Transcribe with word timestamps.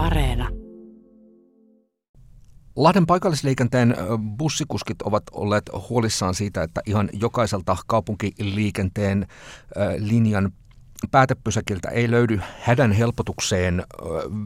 Areena. 0.00 0.48
Lahden 2.76 3.06
paikallisliikenteen 3.06 3.96
bussikuskit 4.38 5.02
ovat 5.02 5.22
olleet 5.32 5.70
huolissaan 5.88 6.34
siitä, 6.34 6.62
että 6.62 6.80
ihan 6.86 7.08
jokaiselta 7.12 7.76
kaupunkiliikenteen 7.86 9.26
linjan 9.98 10.52
päätepysäkiltä 11.10 11.88
ei 11.88 12.10
löydy 12.10 12.40
hädän 12.60 12.92
helpotukseen 12.92 13.84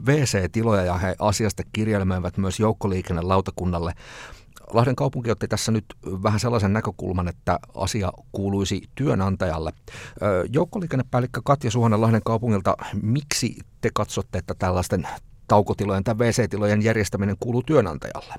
WC-tiloja 0.07 0.85
ja 0.85 0.99
he 0.99 1.15
asiasta 1.19 1.63
kirjelmöivät 1.73 2.37
myös 2.39 2.61
joukkoliikennelautakunnalle. 2.61 3.93
Lahden 4.73 4.97
kaupunki 4.97 5.31
otti 5.31 5.49
tässä 5.49 5.73
nyt 5.73 5.85
vähän 6.05 6.41
sellaisen 6.41 6.73
näkökulman, 6.73 7.29
että 7.29 7.59
asia 7.75 8.13
kuuluisi 8.33 8.83
työnantajalle. 8.95 9.73
Joukkoliikennepäällikkö 10.51 11.41
Katja 11.45 11.71
Suhonen 11.71 12.01
Lahden 12.01 12.23
kaupungilta, 12.25 12.77
miksi 13.03 13.57
te 13.81 13.91
katsotte, 13.95 14.39
että 14.39 14.55
tällaisten 14.59 15.09
taukotilojen 15.49 16.05
tai 16.05 16.15
WC-tilojen 16.15 16.85
järjestäminen 16.85 17.37
kuuluu 17.41 17.63
työnantajalle? 17.63 18.35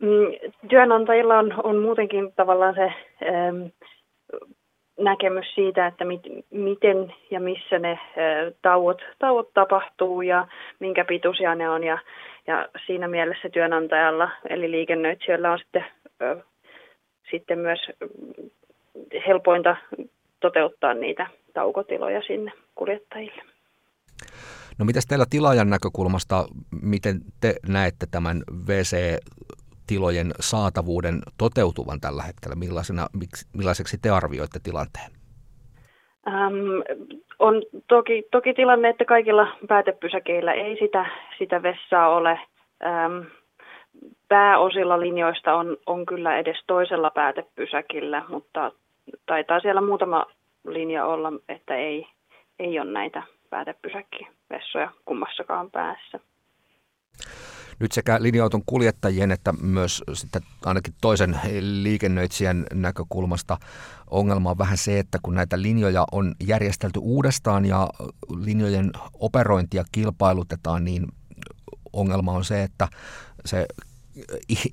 Mm, 0.00 0.50
työnantajilla 0.68 1.38
on, 1.38 1.54
on 1.64 1.76
muutenkin 1.76 2.32
tavallaan 2.32 2.74
se 2.74 2.92
ähm, 3.28 3.66
näkemys 4.98 5.54
siitä, 5.54 5.86
että 5.86 6.04
mit, 6.04 6.20
miten 6.50 7.14
ja 7.30 7.40
missä 7.40 7.78
ne 7.78 7.90
äh, 7.90 7.98
tauot, 8.62 9.02
tauot 9.18 9.54
tapahtuu 9.54 10.22
ja 10.22 10.46
minkä 10.78 11.04
pituisia 11.04 11.54
ne 11.54 11.70
on. 11.70 11.84
Ja, 11.84 11.98
ja 12.46 12.68
siinä 12.86 13.08
mielessä 13.08 13.48
työnantajalla, 13.48 14.30
eli 14.48 14.70
liikennöitsijöillä 14.70 15.52
on 15.52 15.58
sitten, 15.58 15.84
äh, 16.22 16.36
sitten 17.30 17.58
myös 17.58 17.80
helpointa 19.26 19.76
toteuttaa 20.40 20.94
niitä 20.94 21.26
taukotiloja 21.54 22.22
sinne 22.26 22.52
kuljettajille. 22.74 23.42
No 24.80 24.86
mitäs 24.86 25.06
teillä 25.06 25.24
tilaajan 25.30 25.70
näkökulmasta, 25.70 26.44
miten 26.82 27.20
te 27.40 27.54
näette 27.68 28.06
tämän 28.10 28.42
VC-tilojen 28.68 30.30
saatavuuden 30.40 31.22
toteutuvan 31.38 32.00
tällä 32.00 32.22
hetkellä? 32.22 32.56
Millaisena, 32.56 33.06
millaiseksi 33.56 33.98
te 34.02 34.10
arvioitte 34.10 34.58
tilanteen? 34.62 35.10
Ähm, 36.28 36.54
on 37.38 37.62
toki, 37.88 38.22
toki 38.30 38.54
tilanne, 38.54 38.88
että 38.88 39.04
kaikilla 39.04 39.46
päätepysäkeillä 39.68 40.52
ei 40.52 40.76
sitä, 40.78 41.06
sitä 41.38 41.62
vessaa 41.62 42.08
ole. 42.08 42.40
Ähm, 42.84 43.26
pääosilla 44.28 45.00
linjoista 45.00 45.54
on, 45.54 45.76
on 45.86 46.06
kyllä 46.06 46.38
edes 46.38 46.58
toisella 46.66 47.10
päätepysäkillä, 47.10 48.24
mutta 48.28 48.72
taitaa 49.26 49.60
siellä 49.60 49.80
muutama 49.80 50.26
linja 50.68 51.06
olla, 51.06 51.32
että 51.48 51.76
ei, 51.76 52.06
ei 52.58 52.80
ole 52.80 52.90
näitä 52.90 53.22
päätepysäkkivessoja 53.50 54.92
kummassakaan 55.04 55.70
päässä. 55.70 56.20
Nyt 57.80 57.92
sekä 57.92 58.22
linja-auton 58.22 58.62
kuljettajien 58.66 59.30
että 59.30 59.52
myös 59.62 60.02
sitten 60.12 60.42
ainakin 60.64 60.94
toisen 61.00 61.40
liikennöitsijän 61.60 62.66
näkökulmasta 62.74 63.56
ongelma 64.10 64.50
on 64.50 64.58
vähän 64.58 64.76
se, 64.76 64.98
että 64.98 65.18
kun 65.22 65.34
näitä 65.34 65.62
linjoja 65.62 66.04
on 66.12 66.34
järjestelty 66.46 67.00
uudestaan 67.02 67.66
ja 67.66 67.88
linjojen 68.38 68.90
operointia 69.14 69.84
kilpailutetaan, 69.92 70.84
niin 70.84 71.06
ongelma 71.92 72.32
on 72.32 72.44
se, 72.44 72.62
että 72.62 72.88
se 73.44 73.66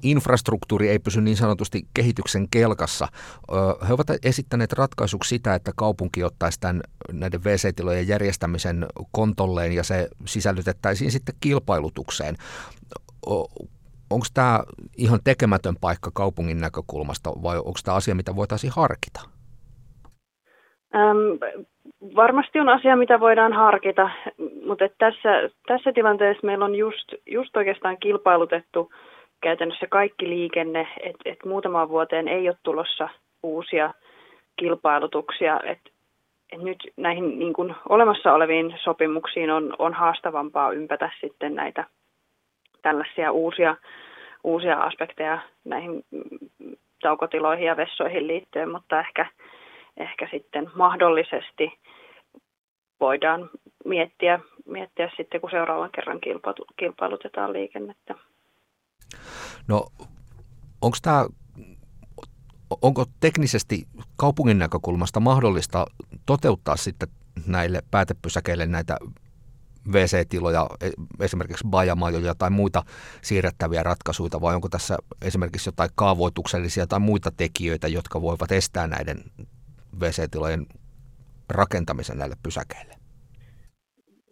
infrastruktuuri 0.04 0.90
ei 0.90 1.00
pysy 1.00 1.22
niin 1.22 1.38
sanotusti 1.38 1.82
kehityksen 1.94 2.50
kelkassa. 2.50 3.08
He 3.88 3.94
ovat 3.94 4.08
esittäneet 4.26 4.74
ratkaisuksi 4.74 5.30
sitä, 5.30 5.56
että 5.56 5.72
kaupunki 5.76 6.24
ottaisi 6.24 6.60
tämän 6.60 6.82
näiden 7.14 7.44
WC-tilojen 7.44 8.08
järjestämisen 8.08 8.86
kontolleen 9.12 9.74
ja 9.74 9.84
se 9.84 10.08
sisällytettäisiin 10.26 11.12
sitten 11.12 11.36
kilpailutukseen. 11.40 12.36
Onko 14.10 14.26
tämä 14.34 14.64
ihan 14.98 15.20
tekemätön 15.24 15.76
paikka 15.82 16.12
kaupungin 16.14 16.62
näkökulmasta 16.62 17.30
vai 17.30 17.58
onko 17.58 17.80
tämä 17.86 17.98
asia, 17.98 18.16
mitä 18.16 18.36
voitaisiin 18.36 18.74
harkita? 18.76 19.22
Ähm, 20.96 21.18
varmasti 22.16 22.60
on 22.60 22.70
asia, 22.70 22.96
mitä 22.96 23.20
voidaan 23.20 23.54
harkita, 23.54 24.10
mutta 24.68 24.86
tässä, 24.98 25.30
tässä 25.68 25.92
tilanteessa 25.94 26.48
meillä 26.48 26.66
on 26.66 26.76
just, 26.76 27.14
just 27.26 27.58
oikeastaan 27.58 27.98
kilpailutettu– 27.98 28.90
käytännössä 29.42 29.88
kaikki 29.90 30.30
liikenne, 30.30 30.88
että 31.04 31.30
et 31.30 31.46
muutamaan 31.46 31.90
vuoteen 31.90 32.28
ei 32.28 32.50
ole 32.50 32.58
tulossa 32.64 33.10
uusia 33.44 33.94
kilpailutuksia, 34.56 35.60
että 35.64 35.90
et 36.52 36.62
nyt 36.62 36.78
näihin 36.98 37.40
niin 37.40 37.54
kuin 37.54 37.76
olemassa 37.90 38.34
oleviin 38.34 38.76
sopimuksiin 38.84 39.52
on, 39.52 39.76
on 39.80 39.94
haastavampaa 39.94 40.72
ympätä 40.72 41.10
sitten 41.22 41.56
näitä 41.56 41.86
tällaisia 42.82 43.32
uusia, 43.32 43.76
uusia 44.44 44.80
aspekteja 44.80 45.40
näihin 45.66 46.06
taukotiloihin 47.02 47.66
ja 47.66 47.78
vessoihin 47.78 48.28
liittyen, 48.28 48.72
mutta 48.72 49.00
ehkä, 49.00 49.26
ehkä 49.98 50.28
sitten 50.32 50.70
mahdollisesti 50.76 51.74
voidaan 53.00 53.50
miettiä, 53.86 54.40
miettiä 54.66 55.12
sitten, 55.18 55.42
kun 55.42 55.52
seuraavan 55.52 55.92
kerran 55.92 56.20
kilpailutetaan 56.78 57.54
liikennettä. 57.54 58.16
No 59.68 59.88
onko 60.82 60.98
tämä, 61.02 61.26
onko 62.82 63.06
teknisesti 63.20 63.88
kaupungin 64.16 64.60
näkökulmasta 64.60 65.20
mahdollista 65.20 65.86
toteuttaa 66.26 66.76
sitten 66.76 67.10
näille 67.46 67.82
päätepysäkeille 67.92 68.66
näitä 68.66 68.98
WC-tiloja, 69.92 70.68
e, 70.82 70.90
esimerkiksi 71.20 71.68
bajamajoja 71.68 72.36
tai 72.36 72.50
muita 72.50 72.84
siirrettäviä 73.22 73.84
ratkaisuja, 73.84 74.42
vai 74.42 74.56
onko 74.56 74.70
tässä 74.70 74.98
esimerkiksi 75.22 75.68
jotain 75.68 75.90
kaavoituksellisia 75.96 76.88
tai 76.88 77.00
muita 77.00 77.32
tekijöitä, 77.38 77.88
jotka 77.88 78.22
voivat 78.22 78.52
estää 78.52 78.88
näiden 78.88 79.18
WC-tilojen 80.00 80.66
rakentamisen 81.50 82.18
näille 82.18 82.36
pysäkeille? 82.44 82.96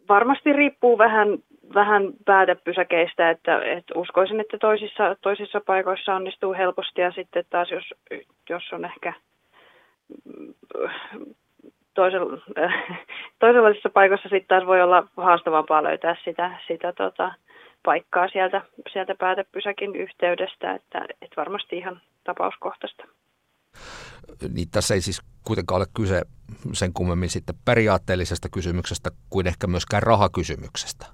Varmasti 0.10 0.54
riippuu 0.54 0.98
vähän 0.98 1.28
vähän 1.74 2.14
päätepysäkeistä, 2.26 3.30
että, 3.30 3.62
että 3.64 4.00
uskoisin, 4.00 4.40
että 4.40 4.58
toisissa, 4.58 5.16
toisissa 5.22 5.62
paikoissa 5.66 6.16
onnistuu 6.16 6.54
helposti 6.54 7.02
ja 7.02 7.12
sitten 7.12 7.46
taas 7.50 7.72
jos, 7.72 7.84
jos 8.50 8.64
on 8.72 8.86
ehkä 8.86 9.14
toisella, 11.94 12.38
toisenlaisissa 13.40 13.90
paikoissa 13.90 14.30
sitten 14.30 14.48
taas 14.48 14.66
voi 14.66 14.82
olla 14.82 15.08
haastavampaa 15.18 15.84
löytää 15.84 16.16
sitä, 16.24 16.60
sitä 16.68 16.94
tota, 16.94 17.34
paikkaa 17.86 18.28
sieltä, 18.28 18.62
sieltä 18.94 19.16
päätepysäkin 19.16 19.96
yhteydestä, 19.96 20.74
että, 20.74 21.06
että 21.22 21.36
varmasti 21.38 21.78
ihan 21.78 22.02
tapauskohtaista. 22.24 23.04
Niin 24.54 24.68
tässä 24.72 24.94
ei 24.94 25.02
siis 25.02 25.22
kuitenkaan 25.44 25.78
ole 25.78 25.86
kyse 25.96 26.22
sen 26.74 26.94
kummemmin 26.94 27.30
sitten 27.30 27.56
periaatteellisesta 27.66 28.50
kysymyksestä 28.50 29.10
kuin 29.30 29.48
ehkä 29.48 29.68
myöskään 29.68 30.04
rahakysymyksestä. 30.04 31.06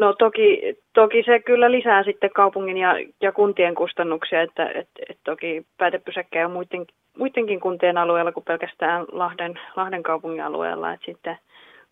No 0.00 0.12
toki, 0.12 0.76
toki 0.92 1.22
se 1.22 1.40
kyllä 1.40 1.70
lisää 1.70 2.02
sitten 2.04 2.30
kaupungin 2.30 2.76
ja, 2.76 2.94
ja 3.20 3.32
kuntien 3.32 3.74
kustannuksia, 3.74 4.42
että 4.42 4.70
et, 4.74 4.88
et 5.08 5.18
toki 5.24 5.66
päätepysäkkejä 5.78 6.46
on 6.46 6.52
muiden, 6.52 6.86
muidenkin 7.18 7.60
kuntien 7.60 7.98
alueella 7.98 8.32
kuin 8.32 8.44
pelkästään 8.44 9.06
Lahden, 9.12 9.60
Lahden 9.76 10.02
kaupungin 10.02 10.44
alueella. 10.44 10.92
Et 10.92 11.00
sitten 11.06 11.38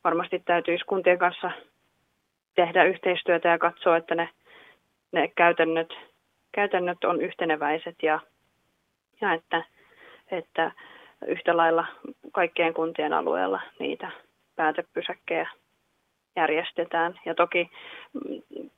varmasti 0.04 0.42
täytyisi 0.44 0.84
kuntien 0.84 1.18
kanssa 1.18 1.50
tehdä 2.54 2.84
yhteistyötä 2.84 3.48
ja 3.48 3.58
katsoa, 3.58 3.96
että 3.96 4.14
ne, 4.14 4.28
ne 5.12 5.28
käytännöt, 5.36 5.94
käytännöt 6.52 7.04
on 7.04 7.22
yhteneväiset 7.22 7.96
ja, 8.02 8.20
ja 9.20 9.32
että, 9.32 9.64
että 10.30 10.72
yhtä 11.26 11.56
lailla 11.56 11.86
kaikkien 12.32 12.74
kuntien 12.74 13.12
alueella 13.12 13.60
niitä 13.78 14.10
päätepysäkkejä 14.56 15.48
järjestetään. 16.36 17.20
Ja 17.24 17.34
toki 17.34 17.70
mm, 18.12 18.70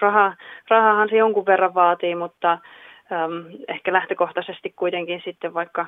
raha, 0.00 0.36
rahahan 0.68 1.08
se 1.08 1.16
jonkun 1.16 1.46
verran 1.46 1.74
vaatii, 1.74 2.14
mutta 2.14 2.52
äm, 2.52 3.44
ehkä 3.68 3.92
lähtökohtaisesti 3.92 4.72
kuitenkin 4.76 5.22
sitten 5.24 5.54
vaikka, 5.54 5.86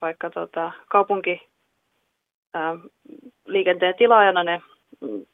vaikka 0.00 0.30
tota, 0.30 0.72
kaupunki 0.88 1.48
äm, 2.56 2.80
liikenteen 3.46 3.94
tilaajana 3.94 4.44
ne 4.44 4.62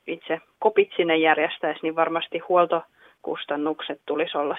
itse 0.07 0.41
kopit 0.59 0.91
sinne 0.97 1.17
järjestäisi, 1.17 1.81
niin 1.83 1.97
varmasti 1.97 2.39
huoltokustannukset 2.39 4.01
tulisi 4.07 4.39
olla 4.39 4.57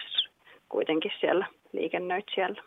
kuitenkin 0.70 1.12
siellä 1.20 1.46
liikennöitsijällä. 1.72 2.62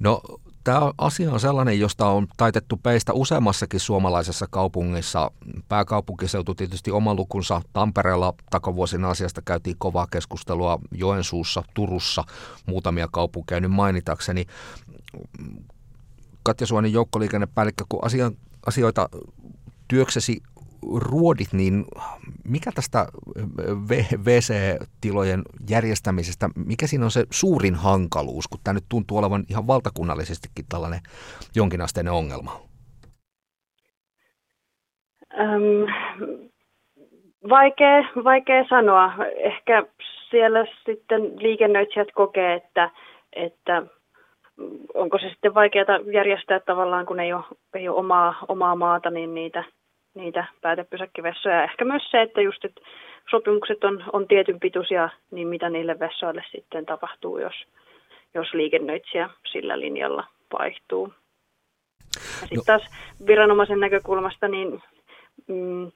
No 0.00 0.20
tämä 0.64 0.92
asia 0.98 1.32
on 1.32 1.40
sellainen, 1.40 1.80
josta 1.80 2.06
on 2.06 2.26
taitettu 2.36 2.76
peistä 2.76 3.12
useammassakin 3.12 3.80
suomalaisessa 3.80 4.46
kaupungissa. 4.50 5.30
Pääkaupunkiseutu 5.68 6.54
tietysti 6.54 6.90
oma 6.90 7.14
lukunsa. 7.14 7.62
Tampereella 7.72 8.34
takavuosina 8.50 9.10
asiasta 9.10 9.42
käytiin 9.42 9.76
kovaa 9.78 10.06
keskustelua 10.10 10.78
Joensuussa, 10.92 11.62
Turussa, 11.74 12.24
muutamia 12.66 13.08
kaupunkeja 13.12 13.60
nyt 13.60 13.70
mainitakseni. 13.70 14.46
Katja 16.42 16.66
Suonin 16.66 16.92
joukkoliikennepäällikkö, 16.92 17.84
kun 17.88 18.00
asioita 18.66 19.08
työksesi 19.88 20.42
ruodit, 20.94 21.52
niin 21.52 21.84
mikä 22.48 22.70
tästä 22.74 23.06
WC-tilojen 24.26 25.42
järjestämisestä, 25.70 26.48
mikä 26.66 26.86
siinä 26.86 27.04
on 27.04 27.10
se 27.10 27.24
suurin 27.30 27.74
hankaluus, 27.74 28.48
kun 28.48 28.60
tämä 28.64 28.74
nyt 28.74 28.84
tuntuu 28.88 29.18
olevan 29.18 29.44
ihan 29.50 29.66
valtakunnallisestikin 29.66 30.64
tällainen 30.68 31.00
jonkinasteinen 31.54 32.12
ongelma? 32.12 32.60
Öm, 35.40 35.86
vaikea, 37.48 38.02
vaikea 38.24 38.64
sanoa. 38.68 39.12
Ehkä 39.36 39.84
siellä 40.30 40.66
sitten 40.84 41.42
liikennöitsijät 41.42 42.08
kokee, 42.14 42.54
että, 42.54 42.90
että 43.32 43.82
onko 44.94 45.18
se 45.18 45.28
sitten 45.28 45.54
vaikeaa 45.54 45.98
järjestää 46.12 46.60
tavallaan, 46.60 47.06
kun 47.06 47.20
ei 47.20 47.32
ole, 47.32 47.44
ei 47.74 47.88
ole 47.88 47.98
omaa, 47.98 48.34
omaa 48.48 48.76
maata, 48.76 49.10
niin 49.10 49.34
niitä, 49.34 49.64
niitä 50.14 50.44
päätepysäkkivessoja. 50.60 51.64
Ehkä 51.64 51.84
myös 51.84 52.02
se, 52.10 52.22
että 52.22 52.40
just 52.40 52.64
että 52.64 52.80
sopimukset 53.30 53.84
on, 53.84 54.04
on 54.12 54.28
tietyn 54.28 54.60
pituisia, 54.60 55.08
niin 55.30 55.48
mitä 55.48 55.70
niille 55.70 55.98
vessoille 55.98 56.44
sitten 56.52 56.86
tapahtuu, 56.86 57.38
jos, 57.38 57.54
jos 58.34 58.54
liikennöitsijä 58.54 59.30
sillä 59.52 59.80
linjalla 59.80 60.24
vaihtuu. 60.58 61.12
Sitten 62.18 62.56
no. 62.56 62.62
taas 62.66 62.82
viranomaisen 63.26 63.80
näkökulmasta, 63.80 64.48
niin 64.48 64.82
mm, 65.48 65.92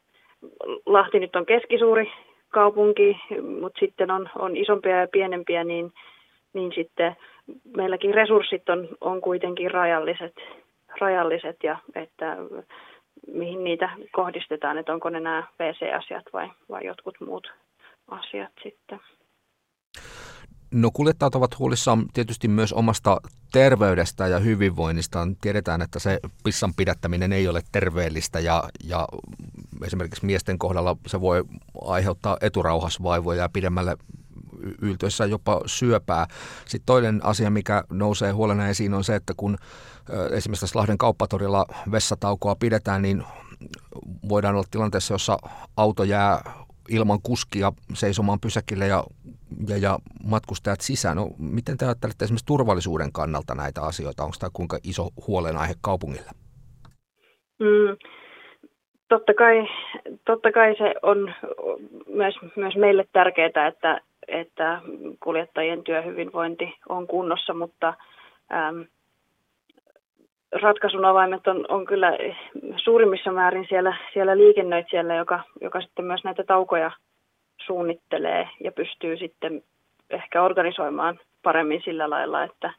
Lahti 0.87 1.21
nyt 1.21 1.37
on 1.37 1.47
keskisuuri 1.47 2.13
kaupunki, 2.49 3.19
mutta 3.61 3.81
sitten 3.81 4.11
on, 4.11 4.29
on 4.39 4.57
isompia 4.57 5.01
ja 5.01 5.09
pienempiä, 5.13 5.65
niin, 5.65 5.93
niin 6.53 6.73
sitten 6.75 7.17
meilläkin 7.77 8.15
resurssit 8.15 8.69
on, 8.69 8.89
on 9.01 9.21
kuitenkin 9.21 9.71
rajalliset, 9.71 10.35
rajalliset 11.01 11.57
ja 11.63 11.79
että 11.95 12.37
mihin 13.35 13.65
niitä 13.65 13.91
kohdistetaan, 14.13 14.79
että 14.79 14.93
onko 14.93 15.11
ne 15.11 15.21
nämä 15.21 15.47
WC-asiat 15.61 16.25
vai, 16.33 16.51
vai 16.71 16.87
jotkut 16.87 17.15
muut 17.21 17.53
asiat 18.09 18.53
sitten. 18.63 19.01
No 20.75 20.91
kuljettajat 20.95 21.35
ovat 21.35 21.59
huolissaan 21.59 22.05
tietysti 22.15 22.49
myös 22.49 22.73
omasta 22.73 23.21
terveydestä 23.53 24.27
ja 24.27 24.39
hyvinvoinnista. 24.39 25.29
Tiedetään, 25.41 25.83
että 25.83 25.99
se 25.99 26.21
pissan 26.45 26.75
pidättäminen 26.77 27.33
ei 27.33 27.49
ole 27.49 27.61
terveellistä 27.73 28.41
ja, 28.41 28.63
ja 28.85 29.09
esimerkiksi 29.87 30.27
miesten 30.27 30.59
kohdalla 30.59 30.97
se 31.07 31.21
voi 31.21 31.45
aiheuttaa 31.85 32.37
eturauhasvaivoja 32.41 33.43
ja 33.43 33.49
pidemmälle 33.53 33.97
yltyessä 34.83 35.27
jopa 35.27 35.61
syöpää. 35.67 36.27
Sitten 36.65 36.87
toinen 36.87 37.21
asia, 37.25 37.51
mikä 37.51 37.85
nousee 37.91 38.33
huolena 38.33 38.69
esiin, 38.69 38.95
on 38.95 39.05
se, 39.05 39.15
että 39.15 39.33
kun 39.37 39.57
esimerkiksi 40.33 40.61
tässä 40.61 40.79
Lahden 40.79 40.99
kauppatorilla 40.99 41.67
vessataukoa 41.93 42.57
pidetään, 42.61 43.03
niin 43.03 43.25
voidaan 44.29 44.55
olla 44.55 44.67
tilanteessa, 44.71 45.15
jossa 45.15 45.39
auto 45.77 46.05
jää 46.05 46.43
ilman 46.89 47.19
kuskia 47.23 47.73
seisomaan 47.95 48.41
pysäkille 48.41 48.87
ja, 48.87 49.05
ja, 49.69 49.77
ja 49.77 49.99
matkustajat 50.25 50.81
sisään. 50.81 51.17
No, 51.17 51.29
miten 51.39 51.77
te 51.77 51.85
ajattelette 51.85 52.25
esimerkiksi 52.25 52.47
turvallisuuden 52.47 53.13
kannalta 53.13 53.55
näitä 53.55 53.83
asioita? 53.83 54.25
Onko 54.25 54.37
tämä 54.41 54.51
kuinka 54.53 54.79
iso 54.85 55.09
huolenaihe 55.27 55.75
kaupungille? 55.81 56.31
Mm, 57.59 57.97
totta, 59.09 59.35
kai, 59.35 59.67
totta 60.27 60.53
kai 60.53 60.77
se 60.79 60.95
on 61.03 61.35
myös, 62.09 62.35
myös 62.57 62.77
meille 62.77 63.05
tärkeää, 63.13 63.67
että, 63.67 64.01
että 64.29 64.81
kuljettajien 65.21 65.85
työhyvinvointi 65.85 66.75
on 66.89 67.07
kunnossa, 67.07 67.55
mutta 67.55 67.95
äm, 68.53 68.85
ratkaisun 70.53 71.05
avaimet 71.05 71.47
on, 71.47 71.67
on 71.69 71.85
kyllä 71.85 72.13
suurimmissa 72.77 73.33
määrin 73.33 73.67
siellä, 73.69 73.97
siellä 74.13 74.37
liikennöitsijällä, 74.37 75.15
joka, 75.15 75.41
joka 75.61 75.81
sitten 75.81 76.05
myös 76.05 76.25
näitä 76.25 76.45
taukoja 76.45 76.91
suunnittelee 77.67 78.49
ja 78.65 78.73
pystyy 78.73 79.17
sitten 79.17 79.63
ehkä 80.11 80.43
organisoimaan 80.43 81.21
paremmin 81.43 81.83
sillä 81.85 82.11
lailla, 82.11 82.43
että, 82.43 82.73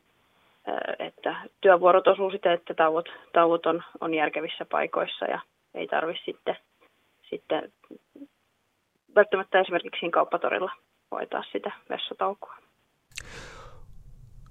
että 1.00 1.36
työvuorot 1.62 2.08
osuu 2.08 2.32
siten, 2.32 2.52
että 2.52 2.74
tauot, 2.74 3.10
tauot 3.34 3.66
on, 3.66 3.84
on 4.02 4.14
järkevissä 4.14 4.66
paikoissa 4.66 5.26
ja 5.26 5.40
ei 5.74 5.88
tarvitse 5.88 6.24
sitten, 6.26 6.58
sitten 7.30 7.74
välttämättä 9.16 9.60
esimerkiksi 9.60 10.10
kauppatorilla 10.10 10.72
hoitaa 11.12 11.44
sitä 11.52 11.72
vessataukoa. 11.90 12.58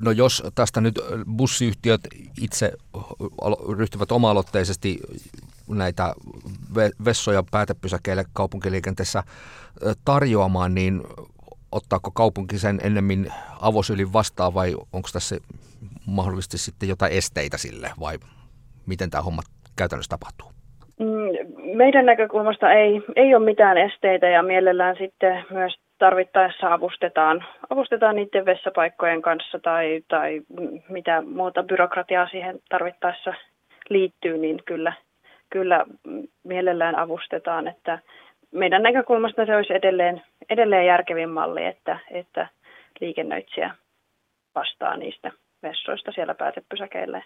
No 0.01 0.11
jos 0.11 0.43
tästä 0.55 0.81
nyt 0.81 0.95
bussiyhtiöt 1.37 2.01
itse 2.43 2.73
ryhtyvät 3.79 4.13
oma-aloitteisesti 4.13 4.99
näitä 5.69 6.15
vessoja 7.05 7.43
päätepysäkeille 7.51 8.25
kaupunkiliikenteessä 8.33 9.23
tarjoamaan, 10.05 10.75
niin 10.75 11.03
ottaako 11.73 12.11
kaupunki 12.11 12.59
sen 12.59 12.79
ennemmin 12.83 13.27
avosylin 13.61 14.13
vastaan 14.13 14.55
vai 14.55 14.75
onko 14.93 15.09
tässä 15.13 15.37
mahdollisesti 16.07 16.59
sitten 16.59 16.89
jotain 16.89 17.13
esteitä 17.13 17.59
sille 17.59 17.91
vai 18.01 18.19
miten 18.87 19.11
tämä 19.11 19.23
homma 19.23 19.43
käytännössä 19.77 20.11
tapahtuu? 20.11 20.49
Mm, 21.01 21.77
meidän 21.77 22.07
näkökulmasta 22.07 22.73
ei, 22.73 23.03
ei 23.17 23.35
ole 23.35 23.45
mitään 23.45 23.79
esteitä 23.79 24.27
ja 24.27 24.43
mielellään 24.43 24.97
sitten 24.99 25.45
myös 25.51 25.75
tarvittaessa 25.99 26.73
avustetaan, 26.73 27.45
avustetaan 27.71 28.17
niiden 28.17 28.45
vessapaikkojen 28.45 29.23
kanssa 29.23 29.59
tai, 29.59 30.03
tai 30.09 30.41
mitä 30.89 31.23
muuta 31.23 31.63
byrokratiaa 31.63 32.29
siihen 32.29 32.59
tarvittaessa 32.69 33.35
liittyy, 33.89 34.39
niin 34.39 34.63
kyllä, 34.65 34.93
kyllä 35.51 35.85
mielellään 36.45 36.99
avustetaan. 36.99 37.69
Että 37.69 37.99
meidän 38.53 38.83
näkökulmasta 38.83 39.47
se 39.47 39.57
olisi 39.57 39.75
edelleen, 39.75 40.23
edelleen 40.51 40.87
järkevin 40.87 41.31
malli, 41.31 41.65
että, 41.65 41.99
että 42.11 42.49
liikennöitsijä 43.01 43.75
vastaa 44.55 44.97
niistä 44.97 45.33
vessoista 45.63 46.13
siellä 46.13 46.35
päätepysäkeille. 46.35 47.25